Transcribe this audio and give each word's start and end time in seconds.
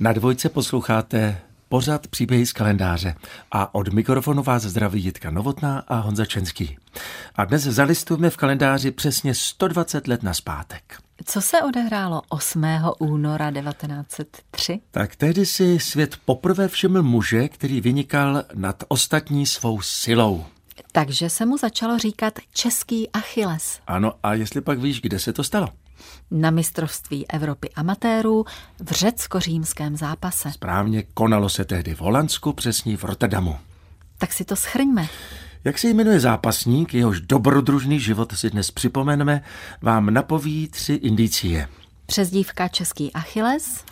Na 0.00 0.12
dvojce 0.12 0.48
posloucháte 0.48 1.38
pořad 1.68 2.06
příběhy 2.06 2.46
z 2.46 2.52
kalendáře 2.52 3.14
a 3.52 3.74
od 3.74 3.92
mikrofonu 3.92 4.42
vás 4.42 4.62
zdraví 4.62 5.04
Jitka 5.04 5.30
Novotná 5.30 5.78
a 5.88 5.96
Honza 5.98 6.24
Čenský. 6.24 6.76
A 7.34 7.44
dnes 7.44 7.62
zalistujeme 7.62 8.30
v 8.30 8.36
kalendáři 8.36 8.90
přesně 8.90 9.34
120 9.34 10.08
let 10.08 10.22
na 10.22 10.34
zpátek. 10.34 10.98
Co 11.24 11.40
se 11.40 11.62
odehrálo 11.62 12.22
8. 12.28 12.64
února 12.98 13.52
1903? 13.52 14.80
Tak 14.90 15.16
tehdy 15.16 15.46
si 15.46 15.80
svět 15.80 16.16
poprvé 16.24 16.68
všiml 16.68 17.02
muže, 17.02 17.48
který 17.48 17.80
vynikal 17.80 18.42
nad 18.54 18.84
ostatní 18.88 19.46
svou 19.46 19.80
silou. 19.80 20.44
Takže 20.92 21.30
se 21.30 21.46
mu 21.46 21.56
začalo 21.56 21.98
říkat 21.98 22.34
český 22.52 23.10
Achilles. 23.10 23.80
Ano, 23.86 24.12
a 24.22 24.34
jestli 24.34 24.60
pak 24.60 24.78
víš, 24.78 25.00
kde 25.00 25.18
se 25.18 25.32
to 25.32 25.44
stalo? 25.44 25.68
Na 26.30 26.50
mistrovství 26.50 27.30
Evropy 27.30 27.70
amatérů 27.70 28.44
v 28.80 28.90
řecko-římském 28.90 29.96
zápase. 29.96 30.52
Správně 30.52 31.02
konalo 31.14 31.48
se 31.48 31.64
tehdy 31.64 31.94
v 31.94 32.00
Holandsku, 32.00 32.52
přesně 32.52 32.96
v 32.96 33.04
Rotterdamu. 33.04 33.56
Tak 34.18 34.32
si 34.32 34.44
to 34.44 34.56
schrňme. 34.56 35.08
Jak 35.64 35.78
se 35.78 35.88
jmenuje 35.88 36.20
zápasník, 36.20 36.94
jehož 36.94 37.20
dobrodružný 37.20 38.00
život 38.00 38.32
si 38.38 38.50
dnes 38.50 38.70
připomeneme, 38.70 39.42
vám 39.82 40.14
napoví 40.14 40.68
tři 40.68 40.94
indicie. 40.94 41.68
Přezdívka 42.06 42.68
český 42.68 43.12
Achilles. 43.12 43.84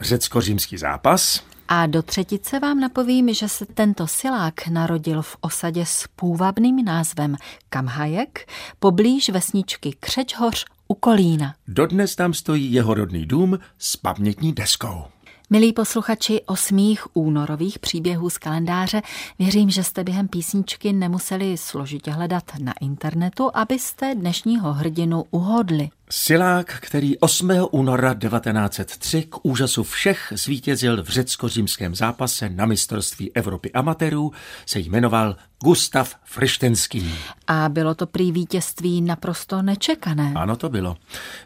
Řecko-římský 0.00 0.78
zápas. 0.78 1.44
A 1.68 1.86
do 1.86 2.02
třetice 2.02 2.58
vám 2.58 2.80
napovím, 2.80 3.34
že 3.34 3.48
se 3.48 3.66
tento 3.66 4.06
silák 4.06 4.68
narodil 4.68 5.22
v 5.22 5.36
osadě 5.40 5.86
s 5.86 6.06
půvabným 6.16 6.84
názvem 6.84 7.36
Kamhajek, 7.68 8.48
poblíž 8.78 9.30
vesničky 9.30 9.96
Křečhoř 10.00 10.64
u 10.88 10.94
Kolína. 10.94 11.54
Dodnes 11.68 12.16
tam 12.16 12.34
stojí 12.34 12.72
jeho 12.72 12.94
rodný 12.94 13.26
dům 13.26 13.58
s 13.78 13.96
pamětní 13.96 14.52
deskou. 14.52 15.04
Milí 15.50 15.72
posluchači 15.72 16.42
osmých 16.46 17.16
únorových 17.16 17.78
příběhů 17.78 18.30
z 18.30 18.38
kalendáře, 18.38 19.02
věřím, 19.38 19.70
že 19.70 19.84
jste 19.84 20.04
během 20.04 20.28
písničky 20.28 20.92
nemuseli 20.92 21.56
složitě 21.56 22.10
hledat 22.10 22.44
na 22.58 22.72
internetu, 22.80 23.50
abyste 23.54 24.14
dnešního 24.14 24.72
hrdinu 24.72 25.24
uhodli. 25.30 25.90
Silák, 26.10 26.76
který 26.80 27.18
8. 27.18 27.50
února 27.70 28.14
1903 28.14 29.22
k 29.22 29.36
úžasu 29.42 29.82
všech 29.82 30.32
zvítězil 30.36 31.02
v 31.02 31.08
řecko-římském 31.08 31.94
zápase 31.94 32.48
na 32.48 32.66
mistrovství 32.66 33.32
Evropy 33.34 33.72
amatérů, 33.72 34.32
se 34.66 34.78
jmenoval 34.80 35.36
Gustav 35.64 36.16
Frištenský. 36.24 37.14
A 37.46 37.68
bylo 37.68 37.94
to 37.94 38.06
prý 38.06 38.32
vítězství 38.32 39.00
naprosto 39.00 39.62
nečekané. 39.62 40.32
Ano, 40.36 40.56
to 40.56 40.68
bylo. 40.68 40.96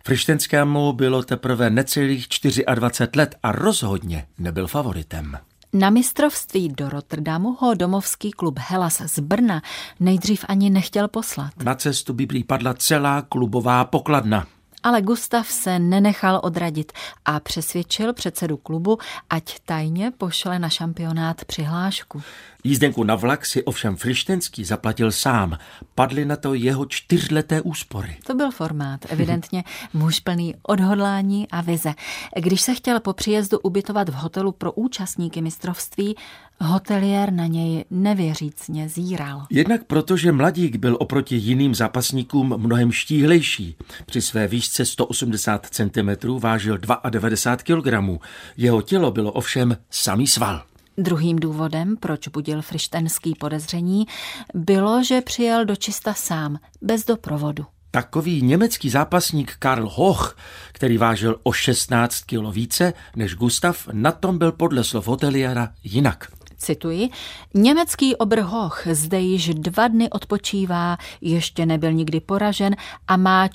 Frištenskému 0.04 0.92
bylo 0.92 1.22
teprve 1.22 1.70
necelých 1.70 2.26
24 2.74 3.10
let 3.16 3.34
a 3.42 3.52
rozhodně 3.52 4.26
nebyl 4.38 4.66
favoritem. 4.66 5.38
Na 5.74 5.90
mistrovství 5.90 6.68
do 6.68 6.88
Rotterdamu 6.88 7.56
ho 7.60 7.74
domovský 7.74 8.30
klub 8.30 8.58
Hellas 8.58 9.02
z 9.06 9.18
Brna 9.18 9.62
nejdřív 10.00 10.44
ani 10.48 10.70
nechtěl 10.70 11.08
poslat. 11.08 11.50
Na 11.64 11.74
cestu 11.74 12.12
by 12.12 12.26
padla 12.46 12.74
celá 12.74 13.22
klubová 13.22 13.84
pokladna. 13.84 14.46
Ale 14.82 15.02
Gustav 15.02 15.48
se 15.48 15.78
nenechal 15.78 16.40
odradit 16.42 16.92
a 17.24 17.40
přesvědčil 17.40 18.12
předsedu 18.12 18.56
klubu, 18.56 18.98
ať 19.30 19.60
tajně 19.64 20.10
pošle 20.10 20.58
na 20.58 20.68
šampionát 20.68 21.44
přihlášku. 21.44 22.22
Jízdenku 22.64 23.04
na 23.04 23.14
vlak 23.14 23.46
si 23.46 23.64
ovšem 23.64 23.96
Frištenský 23.96 24.64
zaplatil 24.64 25.12
sám. 25.12 25.58
Padly 25.94 26.24
na 26.24 26.36
to 26.36 26.54
jeho 26.54 26.86
čtyřleté 26.86 27.60
úspory. 27.60 28.16
To 28.26 28.34
byl 28.34 28.50
formát, 28.50 29.00
evidentně 29.08 29.64
muž 29.94 30.20
plný 30.20 30.54
odhodlání 30.62 31.48
a 31.48 31.60
vize. 31.60 31.94
Když 32.36 32.60
se 32.60 32.74
chtěl 32.74 33.00
po 33.00 33.12
příjezdu 33.12 33.58
ubytovat 33.58 34.08
v 34.08 34.14
hotelu 34.14 34.52
pro 34.52 34.72
účastníky 34.72 35.42
mistrovství, 35.42 36.16
hotelier 36.62 37.32
na 37.32 37.46
něj 37.46 37.84
nevěřícně 37.90 38.88
zíral. 38.88 39.46
Jednak 39.50 39.84
proto, 39.84 40.16
že 40.16 40.32
mladík 40.32 40.76
byl 40.76 40.96
oproti 41.00 41.36
jiným 41.36 41.74
zápasníkům 41.74 42.54
mnohem 42.56 42.92
štíhlejší. 42.92 43.76
Při 44.06 44.22
své 44.22 44.48
výšce 44.48 44.84
180 44.84 45.66
cm 45.70 46.38
vážil 46.38 46.78
92 47.10 47.82
kg. 47.82 48.22
Jeho 48.56 48.82
tělo 48.82 49.10
bylo 49.10 49.32
ovšem 49.32 49.76
samý 49.90 50.26
sval. 50.26 50.62
Druhým 50.98 51.38
důvodem, 51.38 51.96
proč 51.96 52.28
budil 52.28 52.62
Frištenský 52.62 53.34
podezření, 53.34 54.06
bylo, 54.54 55.04
že 55.04 55.20
přijel 55.20 55.64
do 55.64 55.76
čista 55.76 56.14
sám, 56.14 56.58
bez 56.82 57.04
doprovodu. 57.04 57.64
Takový 57.90 58.42
německý 58.42 58.90
zápasník 58.90 59.56
Karl 59.58 59.88
Hoch, 59.92 60.36
který 60.72 60.98
vážil 60.98 61.40
o 61.42 61.52
16 61.52 62.20
kg 62.20 62.52
více 62.52 62.92
než 63.16 63.34
Gustav, 63.34 63.88
na 63.92 64.12
tom 64.12 64.38
byl 64.38 64.52
podle 64.52 64.84
slov 64.84 65.06
hoteliera 65.06 65.68
jinak. 65.84 66.32
Cituji, 66.62 67.10
německý 67.54 68.16
obrhoch 68.16 68.82
zde 68.92 69.20
již 69.20 69.48
dva 69.48 69.88
dny 69.88 70.10
odpočívá, 70.10 70.96
ještě 71.20 71.66
nebyl 71.66 71.92
nikdy 71.92 72.20
poražen 72.20 72.76
a 73.08 73.16
má 73.16 73.48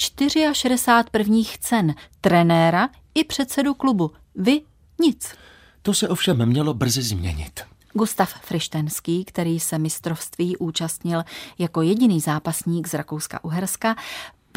64 0.53 1.09
prvních 1.11 1.57
cen 1.57 1.95
trenéra 2.21 2.89
i 3.15 3.23
předsedu 3.23 3.73
klubu. 3.73 4.11
Vy 4.35 4.61
nic. 5.01 5.35
To 5.81 5.93
se 5.93 6.09
ovšem 6.09 6.45
mělo 6.45 6.73
brzy 6.73 7.01
změnit. 7.01 7.61
Gustav 7.93 8.33
Frištenský, 8.41 9.25
který 9.25 9.59
se 9.59 9.77
mistrovství 9.77 10.57
účastnil 10.57 11.23
jako 11.59 11.81
jediný 11.81 12.19
zápasník 12.19 12.87
z 12.87 12.93
Rakouska-Uherska, 12.93 13.95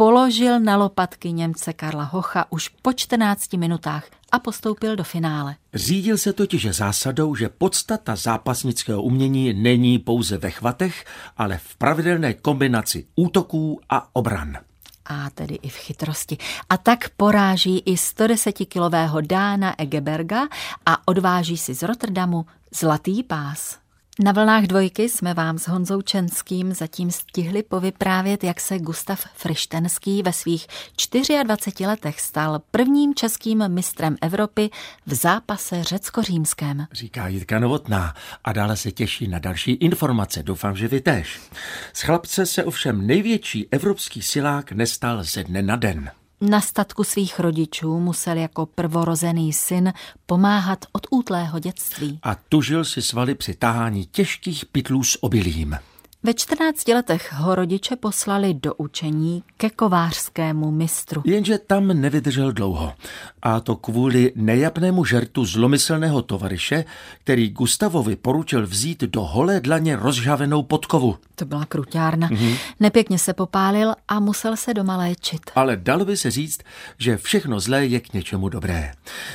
položil 0.00 0.61
na 0.61 0.77
lopatky 0.77 1.33
Němce 1.33 1.72
Karla 1.72 2.05
Hocha 2.05 2.47
už 2.50 2.69
po 2.69 2.93
14 2.93 3.53
minutách 3.53 4.05
a 4.33 4.38
postoupil 4.38 4.97
do 4.97 5.05
finále. 5.05 5.56
Řídil 5.75 6.19
se 6.19 6.33
totiž 6.33 6.66
zásadou, 6.71 7.34
že 7.34 7.49
podstata 7.49 8.16
zápasnického 8.16 9.03
umění 9.03 9.53
není 9.53 9.99
pouze 9.99 10.38
ve 10.38 10.50
chvatech, 10.50 11.05
ale 11.37 11.59
v 11.59 11.77
pravidelné 11.77 12.34
kombinaci 12.34 13.06
útoků 13.16 13.81
a 13.88 14.09
obran 14.12 14.59
a 15.05 15.31
tedy 15.31 15.55
i 15.55 15.69
v 15.69 15.77
chytrosti. 15.77 16.37
A 16.71 16.77
tak 16.77 17.09
poráží 17.17 17.78
i 17.78 17.94
110-kilového 17.94 19.21
Dána 19.21 19.75
Egeberga 19.78 20.49
a 20.87 21.09
odváží 21.09 21.56
si 21.56 21.75
z 21.75 21.82
Rotterdamu 21.82 22.47
zlatý 22.72 23.22
pás. 23.22 23.79
Na 24.25 24.32
vlnách 24.32 24.64
dvojky 24.64 25.08
jsme 25.08 25.34
vám 25.34 25.58
s 25.58 25.69
Honzou 25.69 26.03
Čenským 26.03 26.72
zatím 26.75 27.10
stihli 27.10 27.62
povyprávět, 27.62 28.44
jak 28.44 28.60
se 28.60 28.78
Gustav 28.78 29.26
Frištenský 29.34 30.22
ve 30.22 30.32
svých 30.32 30.66
24 31.44 31.86
letech 31.86 32.20
stal 32.20 32.62
prvním 32.70 33.14
českým 33.14 33.69
mistrem 33.69 34.16
Evropy 34.20 34.70
v 35.06 35.14
zápase 35.14 35.84
řecko-římském. 35.84 36.86
Říká 36.92 37.28
Jitka 37.28 37.58
Novotná 37.58 38.14
a 38.44 38.53
dále 38.53 38.76
se 38.76 38.92
těší 38.92 39.28
na 39.28 39.38
další 39.38 39.72
informace. 39.72 40.42
Doufám, 40.42 40.76
že 40.76 40.88
vy 40.88 41.00
též. 41.00 41.41
Z 41.92 42.02
chlapce 42.02 42.47
se 42.47 42.64
ovšem 42.64 43.06
největší 43.06 43.69
evropský 43.70 44.22
silák 44.22 44.72
nestal 44.72 45.25
ze 45.25 45.44
dne 45.44 45.62
na 45.62 45.76
den. 45.76 46.10
Na 46.40 46.60
statku 46.60 47.04
svých 47.04 47.40
rodičů 47.40 48.00
musel 48.00 48.36
jako 48.36 48.66
prvorozený 48.66 49.52
syn 49.52 49.92
pomáhat 50.26 50.84
od 50.92 51.06
útlého 51.10 51.58
dětství. 51.58 52.18
A 52.22 52.34
tužil 52.34 52.84
si 52.84 53.02
svaly 53.02 53.34
při 53.34 53.54
tahání 53.54 54.06
těžkých 54.06 54.66
pytlů 54.66 55.04
s 55.04 55.22
obilím. 55.22 55.78
Ve 56.22 56.34
14 56.34 56.88
letech 56.88 57.32
ho 57.32 57.54
rodiče 57.54 57.97
poslali 57.97 58.54
do 58.54 58.75
učení 58.75 59.42
ke 59.56 59.70
kovářskému 59.70 60.70
mistru. 60.70 61.22
Jenže 61.25 61.58
tam 61.58 61.86
nevydržel 61.86 62.53
dlouho. 62.53 62.92
A 63.42 63.60
to 63.60 63.76
kvůli 63.76 64.32
nejapnému 64.36 65.04
žertu 65.04 65.44
zlomyslného 65.44 66.22
tovaryše, 66.22 66.84
který 67.25 67.50
Gustavovi 67.50 68.16
poručil 68.16 68.66
vzít 68.66 69.00
do 69.00 69.20
holé 69.22 69.60
dlaně 69.60 69.97
rozžavenou 69.97 70.62
podkovu. 70.62 71.19
To 71.34 71.44
byla 71.44 71.64
kruťárna. 71.64 72.28
Mm-hmm. 72.28 72.56
Nepěkně 72.81 73.19
se 73.19 73.32
popálil 73.32 73.94
a 74.08 74.20
musel 74.20 74.56
se 74.56 74.75
doma 74.75 74.97
léčit. 74.97 75.50
Ale 75.54 75.76
dalo 75.76 76.04
by 76.04 76.16
se 76.16 76.31
říct, 76.31 76.60
že 76.98 77.16
všechno 77.16 77.60
zlé 77.60 77.87
je 77.87 78.00
k 78.00 78.12
něčemu 78.12 78.48
dobré. 78.48 78.92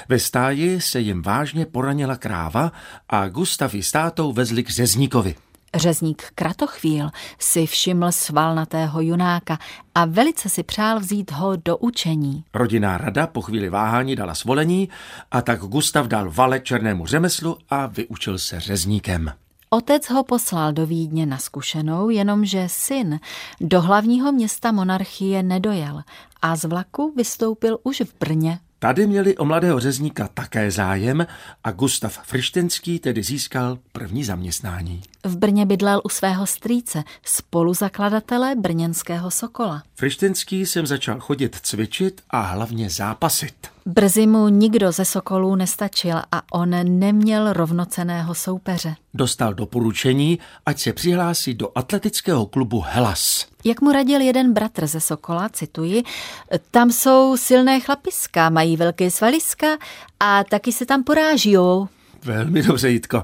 Ve 0.10 0.20
stáji 0.20 0.82
se 0.82 1.00
jim 1.00 1.22
vážně 1.22 1.66
poranila 1.66 2.16
kráva 2.16 2.72
a 3.10 3.28
Gustav 3.28 3.74
ji 3.74 3.84
s 3.84 3.92
tátou 3.92 4.34
vezli 4.34 4.64
k 4.64 4.70
řezníkovi. 4.70 5.36
Řezník 5.76 6.24
Kratochvíl 6.36 7.10
si 7.40 7.66
všiml 7.66 8.12
svalnatého 8.12 9.02
junáka 9.02 9.58
a 9.96 10.06
velice 10.06 10.50
si 10.50 10.64
přál 10.64 11.00
vzít 11.00 11.32
ho 11.32 11.56
do 11.56 11.78
učení. 11.78 12.44
Rodinná 12.54 12.98
rada 12.98 13.28
po 13.28 13.42
chvíli 13.42 13.70
váhání 13.70 14.16
dala 14.16 14.36
svolení 14.36 14.90
a 15.32 15.42
tak 15.42 15.60
Gustav 15.60 16.08
dal 16.08 16.32
vale 16.32 16.60
černému 16.60 17.06
řemeslu 17.06 17.58
a 17.70 17.86
vyučil 17.86 18.40
se 18.40 18.60
řezníkem. 18.60 19.32
Otec 19.70 20.10
ho 20.10 20.24
poslal 20.24 20.74
do 20.74 20.86
Vídně 20.86 21.26
na 21.26 21.38
zkušenou, 21.38 22.10
jenomže 22.10 22.64
syn 22.68 23.20
do 23.62 23.82
hlavního 23.82 24.32
města 24.32 24.72
monarchie 24.72 25.44
nedojel 25.44 26.02
a 26.42 26.56
z 26.56 26.66
vlaku 26.66 27.14
vystoupil 27.16 27.78
už 27.84 28.02
v 28.02 28.20
Brně 28.20 28.60
Tady 28.86 29.08
měli 29.08 29.38
o 29.38 29.46
mladého 29.46 29.80
řezníka 29.80 30.30
také 30.34 30.72
zájem 30.72 31.28
a 31.64 31.72
Gustav 31.72 32.20
Frištenský 32.24 33.00
tedy 33.00 33.24
získal 33.24 33.78
první 33.92 34.24
zaměstnání. 34.24 35.02
V 35.24 35.38
Brně 35.38 35.66
bydlel 35.66 36.02
u 36.04 36.10
svého 36.10 36.48
strýce, 36.48 37.04
spoluzakladatele 37.24 38.56
brněnského 38.56 39.32
Sokola. 39.32 39.84
Frištenský 39.96 40.66
jsem 40.66 40.88
začal 40.88 41.20
chodit 41.20 41.56
cvičit 41.62 42.22
a 42.30 42.42
hlavně 42.42 42.90
zápasit. 42.90 43.75
Brzy 43.88 44.28
mu 44.28 44.48
nikdo 44.48 44.92
ze 44.92 45.06
Sokolů 45.06 45.56
nestačil 45.56 46.18
a 46.32 46.42
on 46.52 47.00
neměl 47.00 47.54
rovnoceného 47.54 48.36
soupeře. 48.36 48.96
Dostal 49.14 49.54
doporučení, 49.54 50.40
ať 50.66 50.80
se 50.80 50.94
přihlásí 50.94 51.54
do 51.54 51.72
atletického 51.76 52.46
klubu 52.46 52.84
Hellas. 52.88 53.46
Jak 53.64 53.82
mu 53.82 53.92
radil 53.92 54.22
jeden 54.22 54.54
bratr 54.54 54.88
ze 54.88 55.02
Sokola, 55.02 55.50
cituji, 55.50 56.04
tam 56.72 56.92
jsou 56.92 57.38
silné 57.38 57.80
chlapiska, 57.80 58.50
mají 58.50 58.78
velké 58.78 59.12
svaliska 59.12 59.68
a 60.20 60.44
taky 60.44 60.72
se 60.72 60.86
tam 60.86 61.04
porážijou. 61.04 61.88
Velmi 62.26 62.64
dobře, 62.64 62.90
Jitko. 62.90 63.24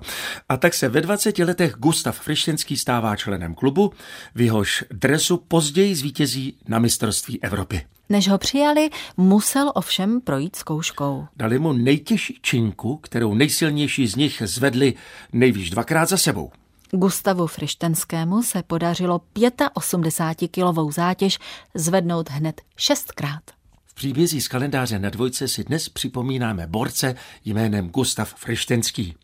A 0.49 0.57
tak 0.57 0.73
se 0.73 0.89
ve 0.89 1.01
20 1.01 1.39
letech 1.39 1.73
Gustav 1.73 2.19
Frištenský 2.19 2.77
stává 2.77 3.15
členem 3.15 3.55
klubu, 3.55 3.93
v 4.35 4.41
jehož 4.41 4.83
dresu 4.91 5.37
později 5.37 5.95
zvítězí 5.95 6.57
na 6.67 6.79
mistrovství 6.79 7.43
Evropy. 7.43 7.85
Než 8.09 8.27
ho 8.27 8.37
přijali, 8.37 8.89
musel 9.17 9.71
ovšem 9.75 10.21
projít 10.21 10.55
zkouškou. 10.55 11.27
Dali 11.35 11.59
mu 11.59 11.73
nejtěžší 11.73 12.39
činku, 12.41 12.97
kterou 12.97 13.33
nejsilnější 13.33 14.07
z 14.07 14.15
nich 14.15 14.41
zvedli 14.45 14.93
nejvíc 15.33 15.69
dvakrát 15.69 16.09
za 16.09 16.17
sebou. 16.17 16.51
Gustavu 16.91 17.47
Frištenskému 17.47 18.43
se 18.43 18.63
podařilo 18.63 19.21
85-kilovou 19.35 20.91
zátěž 20.91 21.39
zvednout 21.75 22.29
hned 22.29 22.61
šestkrát. 22.77 23.60
Příbězí 24.01 24.41
z 24.41 24.47
kalendáře 24.47 24.99
na 24.99 25.09
dvojce 25.09 25.47
si 25.47 25.63
dnes 25.63 25.89
připomínáme 25.89 26.67
borce 26.67 27.15
jménem 27.45 27.89
Gustav 27.89 28.35
Frištenský. 28.35 29.15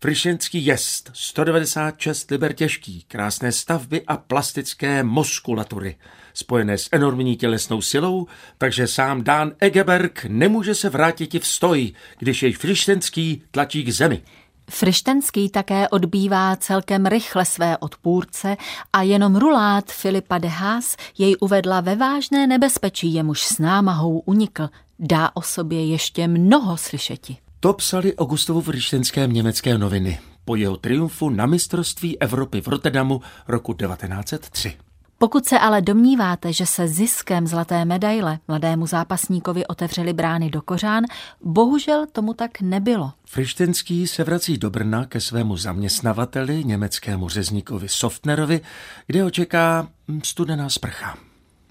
Frištenský 0.00 0.66
jest, 0.66 1.10
196 1.14 2.30
liber 2.30 2.52
těžký, 2.52 3.04
krásné 3.08 3.52
stavby 3.52 4.02
a 4.06 4.16
plastické 4.16 5.02
muskulatury, 5.02 5.96
spojené 6.34 6.78
s 6.78 6.88
enormní 6.92 7.36
tělesnou 7.36 7.80
silou, 7.80 8.26
takže 8.58 8.86
sám 8.86 9.24
Dán 9.24 9.52
Egeberg 9.60 10.24
nemůže 10.28 10.74
se 10.74 10.88
vrátit 10.88 11.42
v 11.42 11.46
stoj, 11.46 11.92
když 12.18 12.42
jej 12.42 12.52
Frištenský 12.52 13.42
tlačí 13.50 13.84
k 13.84 13.92
zemi. 13.92 14.22
Frištenský 14.68 15.48
také 15.48 15.88
odbývá 15.88 16.56
celkem 16.56 17.06
rychle 17.06 17.44
své 17.44 17.78
odpůrce 17.78 18.56
a 18.92 19.02
jenom 19.02 19.36
rulát 19.36 19.92
Filipa 19.92 20.38
de 20.38 20.48
Haas 20.48 20.96
jej 21.18 21.36
uvedla 21.40 21.80
ve 21.80 21.96
vážné 21.96 22.46
nebezpečí, 22.46 23.14
jemuž 23.14 23.42
s 23.42 23.58
námahou 23.58 24.18
unikl. 24.18 24.68
Dá 24.98 25.30
o 25.34 25.42
sobě 25.42 25.86
ještě 25.86 26.28
mnoho 26.28 26.76
slyšeti. 26.76 27.36
To 27.60 27.72
psali 27.72 28.14
o 28.14 28.24
Gustavu 28.24 28.60
Frištenském 28.60 29.32
německé 29.32 29.78
noviny 29.78 30.18
po 30.44 30.56
jeho 30.56 30.76
triumfu 30.76 31.30
na 31.30 31.46
mistrovství 31.46 32.18
Evropy 32.18 32.60
v 32.60 32.68
Rotterdamu 32.68 33.20
roku 33.48 33.74
1903. 33.74 34.87
Pokud 35.20 35.46
se 35.46 35.58
ale 35.58 35.82
domníváte, 35.82 36.52
že 36.52 36.66
se 36.66 36.88
ziskem 36.88 37.46
zlaté 37.46 37.84
medaile 37.84 38.38
mladému 38.48 38.86
zápasníkovi 38.86 39.66
otevřely 39.66 40.12
brány 40.12 40.50
do 40.50 40.62
kořán, 40.62 41.04
bohužel 41.40 42.06
tomu 42.06 42.34
tak 42.34 42.60
nebylo. 42.60 43.12
Frištenský 43.24 44.06
se 44.06 44.24
vrací 44.24 44.58
do 44.58 44.70
Brna 44.70 45.04
ke 45.04 45.20
svému 45.20 45.56
zaměstnavateli, 45.56 46.64
německému 46.64 47.28
řezníkovi 47.28 47.88
Softnerovi, 47.88 48.60
kde 49.06 49.22
ho 49.22 49.30
čeká 49.30 49.88
studená 50.24 50.68
sprcha. 50.68 51.18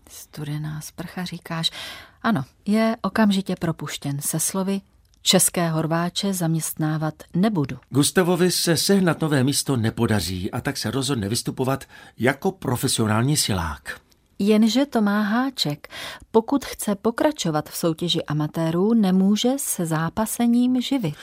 Studená 0.10 0.82
sprcha, 0.82 1.26
říkáš. 1.26 1.72
Ano, 2.22 2.44
je 2.66 2.96
okamžitě 3.02 3.56
propuštěn 3.56 4.22
se 4.22 4.40
slovy 4.40 4.82
České 5.22 5.70
horváče 5.70 6.34
zaměstnávat 6.34 7.14
nebudu. 7.34 7.78
Gustavovi 7.90 8.52
se 8.52 8.78
sehnat 8.78 9.22
nové 9.22 9.44
místo 9.44 9.78
nepodaří 9.78 10.52
a 10.52 10.62
tak 10.62 10.78
se 10.78 10.92
rozhodne 10.92 11.30
vystupovat 11.30 11.84
jako 12.20 12.52
profesionální 12.52 13.38
silák. 13.38 14.00
Jenže 14.40 14.86
to 14.86 15.02
má 15.02 15.22
háček. 15.22 15.88
Pokud 16.32 16.66
chce 16.66 16.96
pokračovat 16.96 17.70
v 17.70 17.78
soutěži 17.78 18.24
amatérů, 18.24 18.94
nemůže 18.94 19.50
se 19.58 19.86
zápasením 19.86 20.82
živit. 20.82 21.16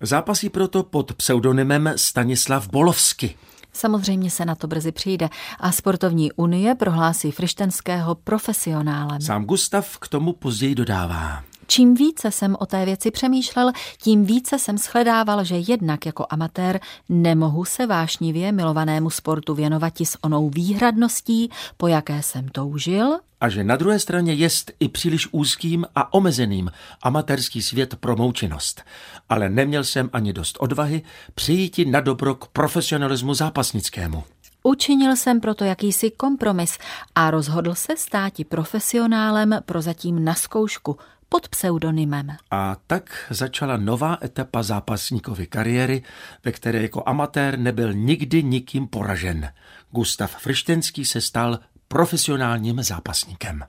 Zápasí 0.00 0.48
proto 0.48 0.82
pod 0.82 1.12
pseudonymem 1.12 1.92
Stanislav 1.96 2.68
Bolovsky. 2.68 3.36
Samozřejmě 3.72 4.30
se 4.30 4.44
na 4.44 4.54
to 4.54 4.66
brzy 4.66 4.92
přijde 4.92 5.28
a 5.60 5.72
sportovní 5.72 6.32
unie 6.32 6.74
prohlásí 6.74 7.30
Frištenského 7.30 8.14
profesionálem. 8.14 9.20
Sám 9.20 9.44
Gustav 9.44 9.98
k 9.98 10.08
tomu 10.08 10.32
později 10.32 10.74
dodává. 10.74 11.44
Čím 11.72 11.94
více 11.94 12.30
jsem 12.30 12.56
o 12.58 12.66
té 12.66 12.84
věci 12.84 13.10
přemýšlel, 13.10 13.72
tím 14.02 14.24
více 14.24 14.58
jsem 14.58 14.78
shledával, 14.78 15.44
že 15.44 15.56
jednak 15.56 16.06
jako 16.06 16.26
amatér 16.30 16.80
nemohu 17.08 17.64
se 17.64 17.86
vášnivě 17.86 18.52
milovanému 18.52 19.10
sportu 19.10 19.54
věnovat 19.54 20.00
s 20.00 20.18
onou 20.22 20.50
výhradností, 20.50 21.50
po 21.76 21.86
jaké 21.86 22.22
jsem 22.22 22.48
toužil, 22.48 23.18
a 23.40 23.48
že 23.48 23.64
na 23.64 23.76
druhé 23.76 23.98
straně 23.98 24.32
jest 24.32 24.72
i 24.80 24.88
příliš 24.88 25.28
úzkým 25.32 25.86
a 25.94 26.14
omezeným 26.14 26.70
amatérský 27.02 27.62
svět 27.62 27.96
pro 27.96 28.16
mou 28.16 28.32
činnost. 28.32 28.82
Ale 29.28 29.48
neměl 29.48 29.84
jsem 29.84 30.10
ani 30.12 30.32
dost 30.32 30.56
odvahy 30.60 31.02
přijít 31.34 31.80
na 31.90 32.00
dobro 32.00 32.34
k 32.34 32.46
profesionalismu 32.46 33.34
zápasnickému. 33.34 34.24
Učinil 34.62 35.16
jsem 35.16 35.40
proto 35.40 35.64
jakýsi 35.64 36.10
kompromis 36.10 36.78
a 37.14 37.30
rozhodl 37.30 37.74
se 37.74 37.96
státi 37.96 38.44
profesionálem 38.44 39.60
prozatím 39.64 40.24
na 40.24 40.34
zkoušku 40.34 40.96
pod 41.32 41.48
pseudonymem. 41.48 42.36
A 42.50 42.76
tak 42.86 43.26
začala 43.30 43.76
nová 43.76 44.18
etapa 44.24 44.62
zápasníkovy 44.62 45.46
kariéry, 45.46 46.02
ve 46.44 46.52
které 46.52 46.82
jako 46.82 47.02
amatér 47.06 47.58
nebyl 47.58 47.92
nikdy 47.92 48.42
nikým 48.42 48.86
poražen. 48.86 49.52
Gustav 49.90 50.36
Frištenský 50.36 51.04
se 51.04 51.20
stal 51.20 51.58
profesionálním 51.88 52.82
zápasníkem. 52.82 53.64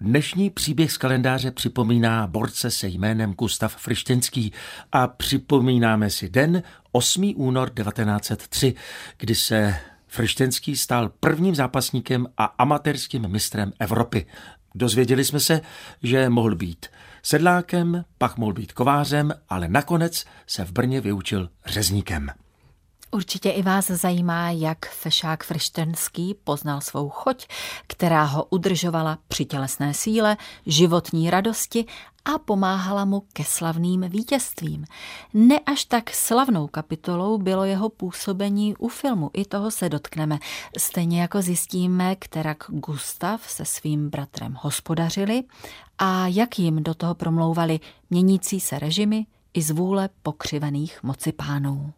Dnešní 0.00 0.50
příběh 0.50 0.92
z 0.92 0.98
kalendáře 0.98 1.50
připomíná 1.50 2.26
borce 2.26 2.70
se 2.70 2.88
jménem 2.88 3.32
Gustav 3.32 3.76
Frištenský 3.76 4.52
a 4.92 5.06
připomínáme 5.06 6.10
si 6.10 6.28
den 6.28 6.62
8. 6.92 7.32
únor 7.36 7.70
1903, 7.70 8.74
kdy 9.18 9.34
se 9.34 9.76
Frištenský 10.06 10.76
stal 10.76 11.12
prvním 11.20 11.54
zápasníkem 11.54 12.26
a 12.36 12.44
amatérským 12.44 13.28
mistrem 13.28 13.72
Evropy. 13.78 14.26
Dozvěděli 14.74 15.24
jsme 15.24 15.40
se, 15.40 15.60
že 16.02 16.28
mohl 16.28 16.54
být 16.54 16.86
sedlákem, 17.22 18.04
pak 18.18 18.36
mohl 18.36 18.52
být 18.52 18.72
kovářem, 18.72 19.32
ale 19.48 19.68
nakonec 19.68 20.24
se 20.46 20.64
v 20.64 20.72
Brně 20.72 21.00
vyučil 21.00 21.48
řezníkem. 21.66 22.30
Určitě 23.14 23.50
i 23.50 23.62
vás 23.62 23.86
zajímá, 23.86 24.50
jak 24.50 24.86
fešák 24.86 25.44
Frištenský 25.44 26.34
poznal 26.44 26.80
svou 26.80 27.08
choť, 27.08 27.46
která 27.86 28.24
ho 28.24 28.44
udržovala 28.44 29.18
při 29.28 29.44
tělesné 29.44 29.94
síle, 29.94 30.36
životní 30.66 31.30
radosti 31.30 31.84
a 32.24 32.38
pomáhala 32.38 33.04
mu 33.04 33.22
ke 33.32 33.44
slavným 33.44 34.00
vítězstvím. 34.00 34.84
Ne 35.34 35.58
až 35.66 35.84
tak 35.84 36.10
slavnou 36.10 36.66
kapitolou 36.66 37.38
bylo 37.38 37.64
jeho 37.64 37.88
působení 37.88 38.76
u 38.76 38.88
filmu, 38.88 39.30
i 39.32 39.44
toho 39.44 39.70
se 39.70 39.88
dotkneme. 39.88 40.38
Stejně 40.78 41.20
jako 41.20 41.42
zjistíme, 41.42 42.16
kterak 42.16 42.64
Gustav 42.68 43.50
se 43.50 43.64
svým 43.64 44.10
bratrem 44.10 44.58
hospodařili 44.60 45.42
a 45.98 46.26
jak 46.26 46.58
jim 46.58 46.82
do 46.82 46.94
toho 46.94 47.14
promlouvali 47.14 47.80
měnící 48.10 48.60
se 48.60 48.78
režimy 48.78 49.26
i 49.54 49.62
zvůle 49.62 50.08
pokřivených 50.22 51.02
mocipánů. 51.02 51.92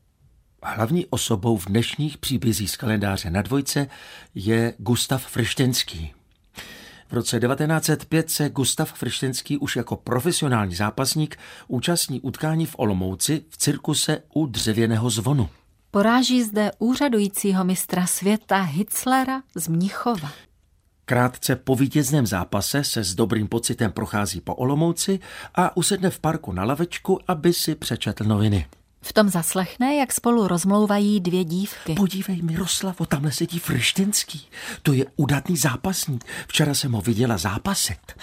Hlavní 0.62 1.06
osobou 1.06 1.56
v 1.56 1.66
dnešních 1.66 2.18
příbězích 2.18 2.70
z 2.70 2.76
kalendáře 2.76 3.30
na 3.30 3.42
dvojce 3.42 3.86
je 4.34 4.74
Gustav 4.78 5.26
Frištenský. 5.26 6.14
V 7.14 7.16
roce 7.16 7.40
1905 7.40 8.30
se 8.30 8.48
Gustav 8.50 8.92
Frištenský 8.92 9.58
už 9.58 9.76
jako 9.76 9.96
profesionální 9.96 10.74
zápasník 10.74 11.36
účastní 11.68 12.20
utkání 12.20 12.66
v 12.66 12.74
Olomouci 12.78 13.44
v 13.48 13.56
cirkuse 13.56 14.22
u 14.34 14.46
dřevěného 14.46 15.10
zvonu. 15.10 15.48
Poráží 15.90 16.42
zde 16.42 16.70
úřadujícího 16.78 17.64
mistra 17.64 18.06
světa 18.06 18.62
Hitlera 18.62 19.42
z 19.54 19.68
Mnichova. 19.68 20.32
Krátce 21.04 21.56
po 21.56 21.76
vítězném 21.76 22.26
zápase 22.26 22.84
se 22.84 23.04
s 23.04 23.14
dobrým 23.14 23.48
pocitem 23.48 23.92
prochází 23.92 24.40
po 24.40 24.54
Olomouci 24.54 25.20
a 25.54 25.76
usedne 25.76 26.10
v 26.10 26.20
parku 26.20 26.52
na 26.52 26.64
lavečku, 26.64 27.18
aby 27.28 27.52
si 27.52 27.74
přečetl 27.74 28.24
noviny. 28.24 28.66
V 29.04 29.12
tom 29.12 29.28
zaslechne, 29.28 29.96
jak 29.96 30.12
spolu 30.12 30.48
rozmlouvají 30.48 31.20
dvě 31.20 31.44
dívky. 31.44 31.94
Podívej, 31.94 32.42
Miroslavo, 32.42 33.06
tamhle 33.06 33.32
sedí 33.32 33.58
Frištenský. 33.58 34.46
To 34.82 34.92
je 34.92 35.06
udatný 35.16 35.56
zápasník. 35.56 36.24
Včera 36.48 36.74
jsem 36.74 36.92
ho 36.92 37.00
viděla 37.00 37.38
zápaset. 37.38 38.14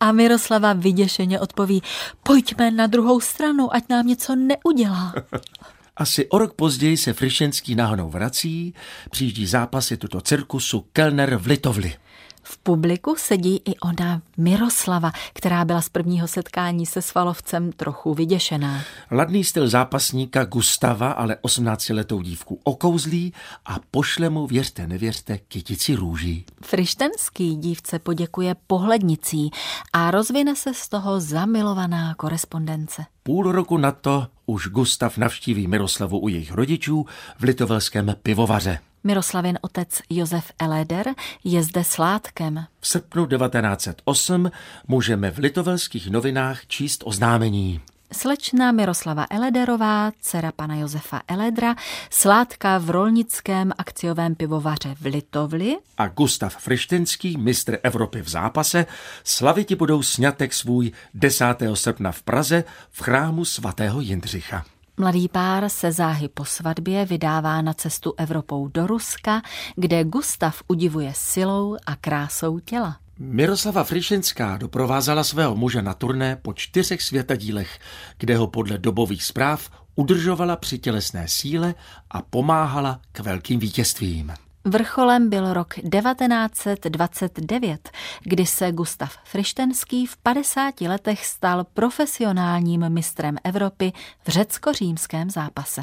A 0.00 0.12
Miroslava 0.12 0.72
vyděšeně 0.72 1.40
odpoví, 1.40 1.82
pojďme 2.22 2.70
na 2.70 2.86
druhou 2.86 3.20
stranu, 3.20 3.74
ať 3.74 3.84
nám 3.88 4.06
něco 4.06 4.36
neudělá. 4.36 5.14
Asi 5.96 6.28
o 6.28 6.38
rok 6.38 6.54
později 6.54 6.96
se 6.96 7.12
Frišenský 7.12 7.74
náhodou 7.74 8.08
vrací, 8.08 8.74
přijíždí 9.10 9.46
zápasy 9.46 9.96
tuto 9.96 10.20
cirkusu 10.20 10.86
Kellner 10.92 11.36
v 11.36 11.46
Litovli. 11.46 11.94
V 12.42 12.58
publiku 12.58 13.14
sedí 13.18 13.62
i 13.64 13.78
ona 13.78 14.22
Miroslava, 14.36 15.12
která 15.32 15.64
byla 15.64 15.80
z 15.80 15.88
prvního 15.88 16.28
setkání 16.28 16.86
se 16.86 17.02
Svalovcem 17.02 17.72
trochu 17.72 18.14
vyděšená. 18.14 18.82
Ladný 19.10 19.44
styl 19.44 19.68
zápasníka 19.68 20.44
Gustava 20.44 21.10
ale 21.10 21.36
18-letou 21.42 22.22
dívku 22.22 22.60
okouzlí 22.64 23.32
a 23.66 23.76
pošle 23.90 24.30
mu, 24.30 24.46
věřte, 24.46 24.86
nevěřte, 24.86 25.38
kytici 25.38 25.94
růží. 25.94 26.44
Frištenský 26.62 27.56
dívce 27.56 27.98
poděkuje 27.98 28.56
pohlednicí 28.66 29.50
a 29.92 30.10
rozvine 30.10 30.56
se 30.56 30.74
z 30.74 30.88
toho 30.88 31.20
zamilovaná 31.20 32.14
korespondence. 32.14 33.04
Půl 33.22 33.52
roku 33.52 33.76
na 33.76 33.92
to 33.92 34.26
už 34.46 34.68
Gustav 34.68 35.16
navštíví 35.16 35.66
Miroslavu 35.66 36.18
u 36.18 36.28
jejich 36.28 36.52
rodičů 36.52 37.06
v 37.38 37.42
litovelském 37.42 38.14
pivovaře. 38.22 38.78
Miroslavin 39.04 39.58
otec 39.60 40.00
Josef 40.10 40.52
Eleder 40.58 41.06
je 41.44 41.62
zde 41.62 41.84
sládkem. 41.84 42.64
V 42.80 42.88
srpnu 42.88 43.26
1908 43.26 44.50
můžeme 44.88 45.30
v 45.30 45.38
litovelských 45.38 46.10
novinách 46.10 46.66
číst 46.66 47.02
oznámení. 47.06 47.80
Slečna 48.12 48.72
Miroslava 48.72 49.26
Elederová, 49.30 50.12
dcera 50.20 50.52
pana 50.52 50.74
Josefa 50.74 51.22
Eledra, 51.28 51.74
sládka 52.10 52.78
v 52.78 52.90
rolnickém 52.90 53.72
akciovém 53.78 54.34
pivovaře 54.34 54.94
v 55.00 55.04
Litovli 55.04 55.76
a 55.98 56.08
Gustav 56.08 56.56
Frištenský, 56.56 57.36
mistr 57.36 57.78
Evropy 57.82 58.22
v 58.22 58.28
zápase, 58.28 58.86
slaviti 59.24 59.74
budou 59.74 60.02
snětek 60.02 60.54
svůj 60.54 60.92
10. 61.14 61.44
srpna 61.74 62.12
v 62.12 62.22
Praze 62.22 62.64
v 62.90 63.02
chrámu 63.02 63.44
svatého 63.44 64.00
Jindřicha. 64.00 64.64
Mladý 64.96 65.28
pár 65.28 65.68
se 65.68 65.92
záhy 65.92 66.28
po 66.28 66.44
svatbě 66.44 67.04
vydává 67.04 67.62
na 67.62 67.74
cestu 67.74 68.14
Evropou 68.16 68.68
do 68.68 68.86
Ruska, 68.86 69.42
kde 69.76 70.04
Gustav 70.04 70.62
udivuje 70.68 71.12
silou 71.16 71.76
a 71.86 71.96
krásou 71.96 72.58
těla. 72.58 72.96
Miroslava 73.18 73.84
Frišenská 73.84 74.56
doprovázala 74.56 75.24
svého 75.24 75.56
muže 75.56 75.82
na 75.82 75.94
turné 75.94 76.36
po 76.36 76.52
čtyřech 76.52 77.02
světadílech, 77.02 77.78
kde 78.18 78.36
ho 78.36 78.46
podle 78.46 78.78
dobových 78.78 79.24
zpráv 79.24 79.70
udržovala 79.94 80.56
při 80.56 80.78
tělesné 80.78 81.28
síle 81.28 81.74
a 82.10 82.22
pomáhala 82.22 83.00
k 83.12 83.20
velkým 83.20 83.60
vítězstvím. 83.60 84.32
Vrcholem 84.64 85.30
byl 85.30 85.52
rok 85.52 85.74
1929, 85.74 87.90
kdy 88.22 88.46
se 88.46 88.72
Gustav 88.72 89.16
Frištenský 89.24 90.06
v 90.06 90.16
50 90.16 90.80
letech 90.80 91.26
stal 91.26 91.64
profesionálním 91.74 92.88
mistrem 92.88 93.36
Evropy 93.44 93.92
v 94.24 94.28
řecko-římském 94.28 95.30
zápase. 95.30 95.82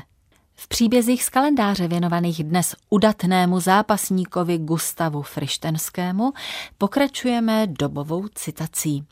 V 0.55 0.67
příbězích 0.67 1.23
z 1.23 1.29
kalendáře 1.29 1.87
věnovaných 1.87 2.43
dnes 2.43 2.75
udatnému 2.89 3.59
zápasníkovi 3.59 4.57
Gustavu 4.57 5.21
Frištenskému 5.21 6.33
pokračujeme 6.77 7.67
dobovou 7.67 8.27
citací. 8.27 9.05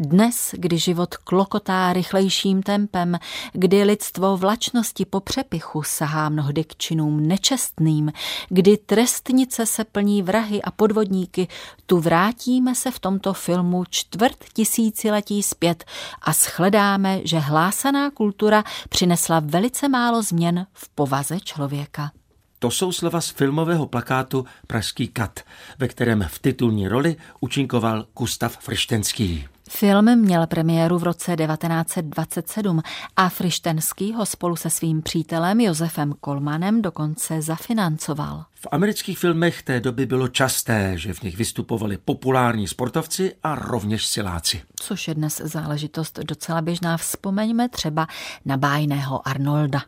Dnes, 0.00 0.54
kdy 0.58 0.78
život 0.78 1.16
klokotá 1.16 1.92
rychlejším 1.92 2.62
tempem, 2.62 3.18
kdy 3.52 3.82
lidstvo 3.82 4.36
vlačnosti 4.36 5.04
po 5.04 5.20
přepichu 5.20 5.82
sahá 5.82 6.28
mnohdy 6.28 6.64
k 6.64 6.76
činům 6.76 7.26
nečestným, 7.26 8.12
kdy 8.48 8.76
trestnice 8.76 9.66
se 9.66 9.84
plní 9.84 10.22
vrahy 10.22 10.62
a 10.62 10.70
podvodníky, 10.70 11.48
tu 11.86 12.00
vrátíme 12.00 12.74
se 12.74 12.90
v 12.90 12.98
tomto 12.98 13.32
filmu 13.32 13.84
čtvrt 13.90 14.44
tisíciletí 14.52 15.42
zpět 15.42 15.84
a 16.22 16.32
shledáme, 16.32 17.20
že 17.24 17.38
hlásaná 17.38 18.10
kultura 18.10 18.64
přinesla 18.88 19.40
velice 19.40 19.88
málo 19.88 20.22
změn 20.22 20.66
v 20.72 20.88
povaze 20.88 21.40
člověka. 21.40 22.10
To 22.58 22.70
jsou 22.70 22.92
slova 22.92 23.20
z 23.20 23.28
filmového 23.28 23.86
plakátu 23.86 24.44
Pražský 24.66 25.08
kat, 25.08 25.40
ve 25.78 25.88
kterém 25.88 26.26
v 26.28 26.38
titulní 26.38 26.88
roli 26.88 27.16
účinkoval 27.40 28.06
Gustav 28.14 28.58
Frištenský. 28.58 29.53
Film 29.68 30.18
měl 30.18 30.46
premiéru 30.46 30.98
v 30.98 31.02
roce 31.02 31.36
1927 31.36 32.82
a 33.16 33.28
Frištenský 33.28 34.12
ho 34.12 34.26
spolu 34.26 34.56
se 34.56 34.70
svým 34.70 35.02
přítelem 35.02 35.60
Josefem 35.60 36.14
Kolmanem 36.20 36.82
dokonce 36.82 37.42
zafinancoval. 37.42 38.44
V 38.54 38.66
amerických 38.72 39.18
filmech 39.18 39.62
té 39.62 39.80
doby 39.80 40.06
bylo 40.06 40.28
časté, 40.28 40.92
že 40.98 41.14
v 41.14 41.22
nich 41.22 41.36
vystupovali 41.36 41.98
populární 42.04 42.68
sportovci 42.68 43.32
a 43.42 43.54
rovněž 43.54 44.06
siláci. 44.06 44.62
Což 44.80 45.08
je 45.08 45.14
dnes 45.14 45.40
záležitost 45.44 46.18
docela 46.18 46.62
běžná. 46.62 46.96
Vzpomeňme 46.96 47.68
třeba 47.68 48.06
na 48.44 48.56
bájného 48.56 49.28
Arnolda. 49.28 49.82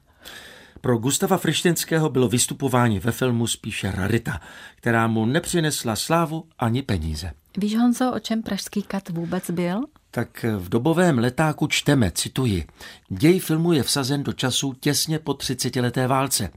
Pro 0.81 0.99
Gustava 0.99 1.37
Frištenského 1.37 2.09
bylo 2.09 2.29
vystupování 2.29 2.99
ve 2.99 3.13
filmu 3.13 3.47
spíše 3.47 3.93
rarita, 3.93 4.41
která 4.77 5.07
mu 5.07 5.27
nepřinesla 5.27 5.97
slávu 5.97 6.45
ani 6.59 6.83
peníze. 6.83 7.33
Víš, 7.59 7.77
Honzo, 7.77 8.13
o 8.13 8.19
čem 8.19 8.43
Pražský 8.43 8.83
kat 8.83 9.09
vůbec 9.09 9.51
byl? 9.51 9.81
Tak 10.11 10.45
v 10.59 10.69
dobovém 10.69 11.19
letáku 11.19 11.67
čteme, 11.67 12.11
cituji, 12.11 12.67
děj 13.09 13.39
filmu 13.39 13.73
je 13.73 13.83
vsazen 13.83 14.23
do 14.23 14.33
času 14.33 14.73
těsně 14.73 15.19
po 15.19 15.33
30-leté 15.33 16.07
válce. 16.07 16.51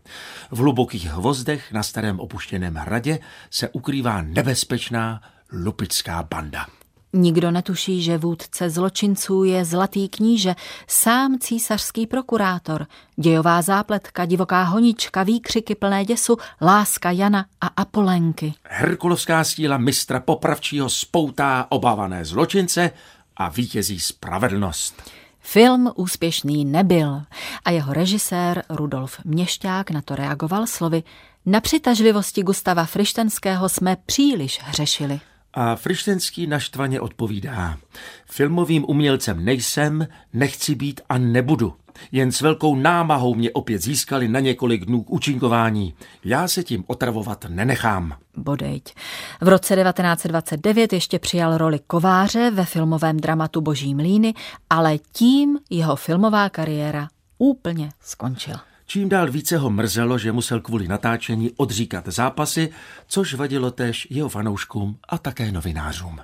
V 0.51 0.57
hlubokých 0.57 1.05
hvozdech 1.05 1.71
na 1.71 1.83
starém 1.83 2.19
opuštěném 2.19 2.75
hradě 2.75 3.19
se 3.49 3.69
ukrývá 3.69 4.21
nebezpečná 4.21 5.21
lupická 5.51 6.23
banda. 6.23 6.65
Nikdo 7.13 7.51
netuší, 7.51 8.03
že 8.03 8.17
vůdce 8.17 8.69
zločinců 8.69 9.43
je 9.43 9.65
zlatý 9.65 10.09
kníže, 10.09 10.55
sám 10.87 11.39
císařský 11.39 12.07
prokurátor, 12.07 12.87
dějová 13.15 13.61
zápletka, 13.61 14.25
divoká 14.25 14.63
honička, 14.63 15.23
výkřiky 15.23 15.75
plné 15.75 16.05
děsu, 16.05 16.37
láska 16.61 17.11
Jana 17.11 17.45
a 17.61 17.67
Apolenky. 17.67 18.53
Herkulovská 18.63 19.43
síla 19.43 19.77
mistra 19.77 20.19
popravčího 20.19 20.89
spoutá 20.89 21.67
obávané 21.69 22.25
zločince 22.25 22.91
a 23.37 23.49
vítězí 23.49 23.99
spravedlnost. 23.99 25.03
Film 25.39 25.91
úspěšný 25.95 26.65
nebyl 26.65 27.21
a 27.65 27.71
jeho 27.71 27.93
režisér 27.93 28.63
Rudolf 28.69 29.19
Měšťák 29.25 29.91
na 29.91 30.01
to 30.01 30.15
reagoval 30.15 30.67
slovy 30.67 31.03
na 31.45 31.61
přitažlivosti 31.61 32.43
Gustava 32.43 32.85
Frištenského 32.85 33.69
jsme 33.69 33.97
příliš 34.05 34.59
hřešili. 34.63 35.19
A 35.53 35.75
Frištenský 35.75 36.47
naštvaně 36.47 37.01
odpovídá. 37.01 37.77
Filmovým 38.25 38.85
umělcem 38.87 39.45
nejsem, 39.45 40.07
nechci 40.33 40.75
být 40.75 41.01
a 41.09 41.17
nebudu. 41.17 41.73
Jen 42.11 42.31
s 42.31 42.41
velkou 42.41 42.75
námahou 42.75 43.35
mě 43.35 43.51
opět 43.51 43.81
získali 43.81 44.27
na 44.27 44.39
několik 44.39 44.85
dnů 44.85 45.03
k 45.03 45.09
účinkování. 45.09 45.93
Já 46.25 46.47
se 46.47 46.63
tím 46.63 46.83
otravovat 46.87 47.45
nenechám. 47.49 48.15
Bodejť. 48.37 48.93
V 49.41 49.47
roce 49.47 49.75
1929 49.75 50.93
ještě 50.93 51.19
přijal 51.19 51.57
roli 51.57 51.79
kováře 51.87 52.51
ve 52.51 52.65
filmovém 52.65 53.17
dramatu 53.17 53.61
Boží 53.61 53.95
mlíny, 53.95 54.33
ale 54.69 54.97
tím 54.97 55.59
jeho 55.69 55.95
filmová 55.95 56.49
kariéra 56.49 57.07
úplně 57.37 57.89
skončila. 58.01 58.68
Čím 58.91 59.09
dál 59.09 59.31
více 59.31 59.57
ho 59.57 59.69
mrzelo, 59.69 60.17
že 60.17 60.31
musel 60.31 60.61
kvůli 60.61 60.87
natáčení 60.87 61.51
odříkat 61.57 62.07
zápasy, 62.07 62.69
což 63.07 63.33
vadilo 63.33 63.71
též 63.71 64.07
jeho 64.09 64.29
fanouškům 64.29 64.97
a 65.09 65.17
také 65.17 65.51
novinářům. 65.51 66.19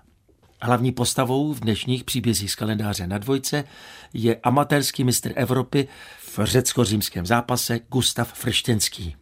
Hlavní 0.61 0.91
postavou 0.91 1.53
v 1.53 1.59
dnešních 1.59 2.03
příbězích 2.03 2.51
z 2.51 2.55
kalendáře 2.55 3.07
na 3.07 3.17
dvojce 3.17 3.63
je 4.13 4.35
amatérský 4.43 5.03
mistr 5.03 5.31
Evropy 5.35 5.87
v 6.19 6.39
řecko-římském 6.43 7.25
zápase 7.25 7.79
Gustav 7.89 8.33
Frštěnský. 8.33 9.15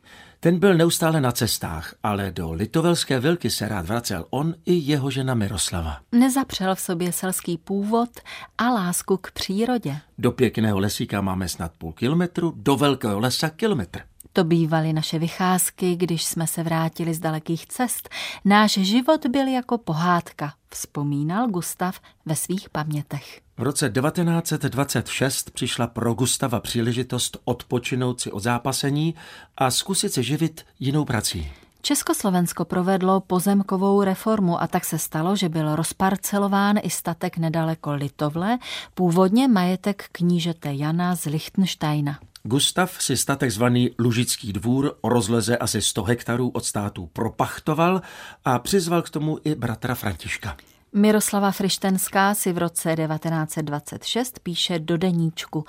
Ten 0.43 0.59
byl 0.59 0.77
neustále 0.77 1.21
na 1.21 1.31
cestách, 1.31 1.95
ale 2.03 2.31
do 2.31 2.51
litovelské 2.51 3.19
vilky 3.19 3.49
se 3.49 3.67
rád 3.67 3.85
vracel 3.85 4.25
on 4.29 4.55
i 4.65 4.73
jeho 4.73 5.11
žena 5.11 5.33
Miroslava. 5.33 5.99
Nezapřel 6.11 6.75
v 6.75 6.79
sobě 6.79 7.11
selský 7.11 7.57
původ 7.57 8.09
a 8.57 8.69
lásku 8.69 9.17
k 9.17 9.31
přírodě. 9.31 9.95
Do 10.17 10.31
pěkného 10.31 10.79
lesíka 10.79 11.21
máme 11.21 11.47
snad 11.47 11.71
půl 11.77 11.93
kilometru, 11.93 12.53
do 12.55 12.75
velkého 12.75 13.19
lesa 13.19 13.49
kilometr. 13.49 13.99
To 14.33 14.43
bývaly 14.43 14.93
naše 14.93 15.19
vycházky, 15.19 15.95
když 15.95 16.25
jsme 16.25 16.47
se 16.47 16.63
vrátili 16.63 17.13
z 17.13 17.19
dalekých 17.19 17.65
cest. 17.65 18.09
Náš 18.45 18.71
život 18.71 19.25
byl 19.25 19.47
jako 19.47 19.77
pohádka, 19.77 20.53
vzpomínal 20.69 21.47
Gustav 21.47 21.99
ve 22.25 22.35
svých 22.35 22.69
pamětech. 22.69 23.41
V 23.57 23.61
roce 23.61 23.89
1926 23.89 25.51
přišla 25.51 25.87
pro 25.87 26.13
Gustava 26.13 26.59
příležitost 26.59 27.37
odpočinout 27.45 28.21
si 28.21 28.31
od 28.31 28.39
zápasení 28.39 29.15
a 29.57 29.71
zkusit 29.71 30.13
se 30.13 30.23
živit 30.23 30.65
jinou 30.79 31.05
prací. 31.05 31.51
Československo 31.81 32.65
provedlo 32.65 33.19
pozemkovou 33.19 34.03
reformu 34.03 34.61
a 34.61 34.67
tak 34.67 34.85
se 34.85 34.99
stalo, 34.99 35.35
že 35.35 35.49
byl 35.49 35.75
rozparcelován 35.75 36.79
i 36.83 36.89
statek 36.89 37.37
nedaleko 37.37 37.93
Litovle, 37.93 38.57
původně 38.93 39.47
majetek 39.47 40.05
knížete 40.11 40.73
Jana 40.73 41.15
z 41.15 41.25
Lichtensteina. 41.25 42.19
Gustav 42.45 43.01
si 43.01 43.17
statek 43.17 43.51
zvaný 43.51 43.91
Lužický 43.99 44.53
dvůr 44.53 44.97
o 45.01 45.09
rozleze 45.09 45.57
asi 45.57 45.81
100 45.81 46.03
hektarů 46.03 46.49
od 46.49 46.65
státu 46.65 47.09
propachtoval 47.13 48.01
a 48.45 48.59
přizval 48.59 49.01
k 49.01 49.09
tomu 49.09 49.37
i 49.43 49.55
bratra 49.55 49.95
Františka. 49.95 50.57
Miroslava 50.93 51.51
Frištenská 51.51 52.33
si 52.33 52.53
v 52.53 52.57
roce 52.57 52.95
1926 52.95 54.39
píše 54.39 54.79
do 54.79 54.97
deníčku. 54.97 55.65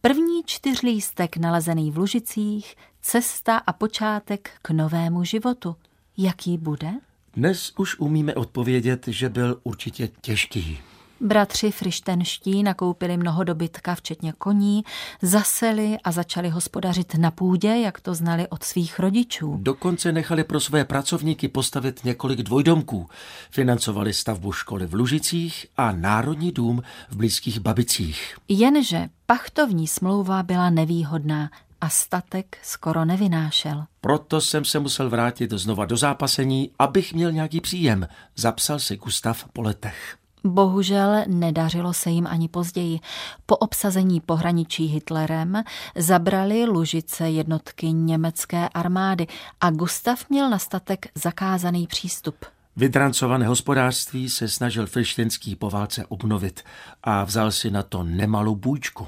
První 0.00 0.42
čtyřlístek 0.46 1.36
nalezený 1.36 1.90
v 1.90 1.98
Lužicích, 1.98 2.74
cesta 3.02 3.56
a 3.56 3.72
počátek 3.72 4.50
k 4.62 4.70
novému 4.70 5.24
životu. 5.24 5.76
Jaký 6.16 6.58
bude? 6.58 6.90
Dnes 7.34 7.72
už 7.76 7.98
umíme 7.98 8.34
odpovědět, 8.34 9.04
že 9.08 9.28
byl 9.28 9.60
určitě 9.62 10.08
těžký. 10.20 10.80
Bratři 11.20 11.70
frištenští 11.70 12.62
nakoupili 12.62 13.16
mnoho 13.16 13.44
dobytka, 13.44 13.94
včetně 13.94 14.32
koní, 14.38 14.84
zaseli 15.22 15.98
a 16.04 16.12
začali 16.12 16.48
hospodařit 16.48 17.14
na 17.14 17.30
půdě, 17.30 17.68
jak 17.68 18.00
to 18.00 18.14
znali 18.14 18.48
od 18.48 18.62
svých 18.62 18.98
rodičů. 18.98 19.58
Dokonce 19.62 20.12
nechali 20.12 20.44
pro 20.44 20.60
své 20.60 20.84
pracovníky 20.84 21.48
postavit 21.48 22.04
několik 22.04 22.42
dvojdomků. 22.42 23.08
Financovali 23.50 24.12
stavbu 24.14 24.52
školy 24.52 24.86
v 24.86 24.94
Lužicích 24.94 25.66
a 25.76 25.92
Národní 25.92 26.52
dům 26.52 26.82
v 27.10 27.16
blízkých 27.16 27.60
Babicích. 27.60 28.36
Jenže 28.48 29.08
pachtovní 29.26 29.86
smlouva 29.86 30.42
byla 30.42 30.70
nevýhodná 30.70 31.50
a 31.80 31.88
statek 31.88 32.58
skoro 32.62 33.04
nevynášel. 33.04 33.84
Proto 34.00 34.40
jsem 34.40 34.64
se 34.64 34.78
musel 34.78 35.10
vrátit 35.10 35.50
znova 35.50 35.86
do 35.86 35.96
zápasení, 35.96 36.70
abych 36.78 37.14
měl 37.14 37.32
nějaký 37.32 37.60
příjem, 37.60 38.08
zapsal 38.36 38.78
si 38.78 38.96
Gustav 38.96 39.44
po 39.52 39.62
letech. 39.62 40.18
Bohužel 40.48 41.24
nedařilo 41.26 41.92
se 41.92 42.10
jim 42.10 42.26
ani 42.26 42.48
později. 42.48 43.00
Po 43.46 43.56
obsazení 43.56 44.20
pohraničí 44.20 44.86
Hitlerem 44.86 45.62
zabrali 45.96 46.64
Lužice 46.64 47.30
jednotky 47.30 47.92
německé 47.92 48.68
armády 48.68 49.26
a 49.60 49.70
Gustav 49.70 50.30
měl 50.30 50.50
na 50.50 50.58
statek 50.58 51.06
zakázaný 51.14 51.86
přístup. 51.86 52.36
Vydrancované 52.76 53.46
hospodářství 53.46 54.30
se 54.30 54.48
snažil 54.48 54.86
Frištinský 54.86 55.56
po 55.56 55.70
válce 55.70 56.06
obnovit 56.06 56.62
a 57.02 57.24
vzal 57.24 57.52
si 57.52 57.70
na 57.70 57.82
to 57.82 58.02
nemalou 58.02 58.56
bůjčku. 58.56 59.06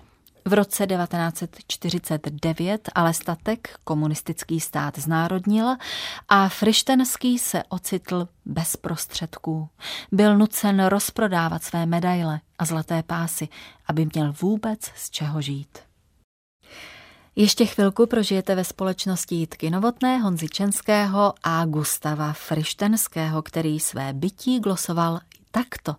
V 0.51 0.53
roce 0.53 0.87
1949 0.87 2.89
ale 2.95 3.15
statek 3.15 3.79
komunistický 3.85 4.61
stát 4.61 4.99
znárodnil 4.99 5.77
a 6.29 6.49
Frištenský 6.49 7.39
se 7.39 7.63
ocitl 7.69 8.29
bez 8.45 8.77
prostředků. 8.77 9.69
Byl 10.13 10.39
nucen 10.39 10.87
rozprodávat 10.87 11.63
své 11.63 11.87
medaile 11.87 12.41
a 12.59 12.65
zlaté 12.65 13.03
pásy, 13.03 13.49
aby 13.87 14.09
měl 14.15 14.35
vůbec 14.41 14.81
z 14.97 15.11
čeho 15.11 15.43
žít. 15.43 15.79
Ještě 17.37 17.67
chvilku 17.67 18.07
prožijete 18.07 18.55
ve 18.55 18.65
společnosti 18.65 19.35
Jitky 19.35 19.71
Novotné, 19.71 20.19
Honzi 20.19 20.49
Čenského 20.49 21.35
a 21.43 21.65
Gustava 21.65 22.33
Frištenského, 22.33 23.43
který 23.43 23.81
své 23.81 24.13
bytí 24.13 24.61
glosoval 24.61 25.21
takto. 25.51 25.97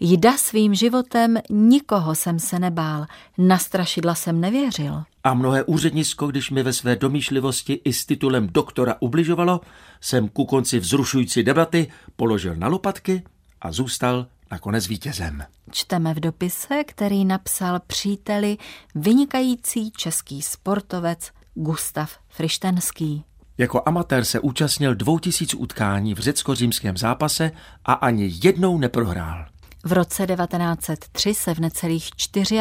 Jda 0.00 0.36
svým 0.36 0.74
životem 0.74 1.38
nikoho 1.50 2.14
jsem 2.14 2.38
se 2.38 2.58
nebál, 2.58 3.06
na 3.38 3.58
strašidla 3.58 4.14
jsem 4.14 4.40
nevěřil. 4.40 5.02
A 5.24 5.34
mnohé 5.34 5.64
úřednisko, 5.64 6.26
když 6.26 6.50
mi 6.50 6.62
ve 6.62 6.72
své 6.72 6.96
domýšlivosti 6.96 7.80
i 7.84 7.92
s 7.92 8.06
titulem 8.06 8.48
doktora 8.52 8.96
ubližovalo, 9.00 9.60
jsem 10.00 10.28
ku 10.28 10.44
konci 10.44 10.78
vzrušující 10.78 11.42
debaty 11.42 11.92
položil 12.16 12.54
na 12.54 12.68
lopatky 12.68 13.22
a 13.60 13.72
zůstal 13.72 14.26
nakonec 14.50 14.88
vítězem. 14.88 15.42
Čteme 15.70 16.14
v 16.14 16.20
dopise, 16.20 16.84
který 16.84 17.24
napsal 17.24 17.80
příteli 17.86 18.56
vynikající 18.94 19.90
český 19.90 20.42
sportovec 20.42 21.30
Gustav 21.54 22.18
Frištenský. 22.28 23.24
Jako 23.58 23.82
amatér 23.86 24.24
se 24.24 24.40
účastnil 24.40 24.94
2000 24.94 25.56
utkání 25.56 26.14
v 26.14 26.18
řecko-římském 26.18 26.96
zápase 26.96 27.50
a 27.84 27.92
ani 27.92 28.32
jednou 28.42 28.78
neprohrál. 28.78 29.44
V 29.86 29.92
roce 29.92 30.26
1903 30.26 31.34
se 31.34 31.54
v 31.54 31.58
necelých 31.58 32.10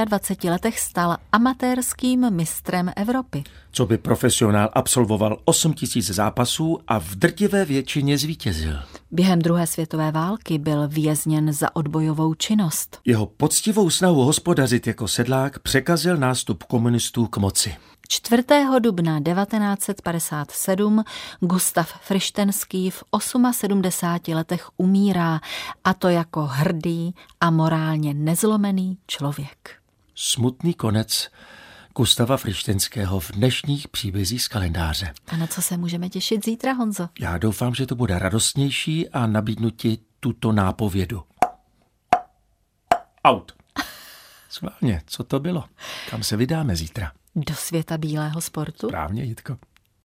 24 0.05 0.49
letech 0.49 0.79
stal 0.79 1.17
amatérským 1.31 2.29
mistrem 2.29 2.91
Evropy. 2.95 3.43
Co 3.71 3.85
by 3.85 3.97
profesionál 3.97 4.69
absolvoval 4.73 5.37
8 5.45 5.73
tisíc 5.73 6.05
zápasů 6.05 6.79
a 6.87 6.99
v 6.99 7.15
drtivé 7.15 7.65
většině 7.65 8.17
zvítězil. 8.17 8.73
Během 9.11 9.39
druhé 9.39 9.67
světové 9.67 10.11
války 10.11 10.57
byl 10.57 10.87
vězněn 10.87 11.53
za 11.53 11.75
odbojovou 11.75 12.33
činnost. 12.33 12.99
Jeho 13.05 13.25
poctivou 13.25 13.89
snahu 13.89 14.21
hospodařit 14.21 14.87
jako 14.87 15.07
sedlák 15.07 15.59
překazil 15.59 16.17
nástup 16.17 16.63
komunistů 16.63 17.27
k 17.27 17.37
moci. 17.37 17.75
4. 18.13 18.43
dubna 18.79 19.19
1957 19.19 21.03
Gustav 21.39 21.93
Frištenský 22.01 22.89
v 22.89 23.03
78 23.19 24.33
letech 24.35 24.69
umírá, 24.77 25.41
a 25.83 25.93
to 25.93 26.09
jako 26.09 26.45
hrdý 26.45 27.15
a 27.41 27.49
morálně 27.49 28.13
nezlomený 28.13 28.97
člověk. 29.07 29.75
Smutný 30.15 30.73
konec 30.73 31.31
Gustava 31.95 32.37
Frištenského 32.37 33.19
v 33.19 33.31
dnešních 33.31 33.87
příbězích 33.87 34.43
z 34.43 34.47
kalendáře. 34.47 35.13
A 35.27 35.37
na 35.37 35.47
co 35.47 35.61
se 35.61 35.77
můžeme 35.77 36.09
těšit 36.09 36.45
zítra, 36.45 36.73
Honzo? 36.73 37.09
Já 37.19 37.37
doufám, 37.37 37.75
že 37.75 37.85
to 37.85 37.95
bude 37.95 38.19
radostnější 38.19 39.09
a 39.09 39.27
nabídnu 39.27 39.69
ti 39.69 39.97
tuto 40.19 40.51
nápovědu. 40.51 41.23
Out. 43.27 43.51
Sválně, 44.49 45.01
co 45.05 45.23
to 45.23 45.39
bylo? 45.39 45.63
Kam 46.09 46.23
se 46.23 46.37
vydáme 46.37 46.75
zítra? 46.75 47.11
Do 47.35 47.55
světa 47.55 47.97
bílého 47.97 48.41
sportu? 48.41 48.87
Správně, 48.87 49.23
Jitko. 49.23 49.57